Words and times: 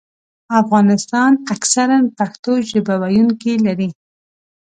افغانستان 0.61 1.31
اکثراً 1.53 1.97
پښتو 2.17 2.51
ژبه 2.69 2.95
ویونکي 3.01 3.53
لري. 3.65 3.89